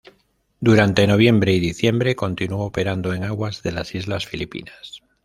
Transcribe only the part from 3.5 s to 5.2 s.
de las islas Filipinas.